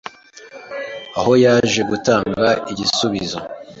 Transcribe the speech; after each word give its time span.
aho 1.17 1.31
yaje 1.43 1.79
gutanga 1.89 2.47
igisubizo 2.71 3.39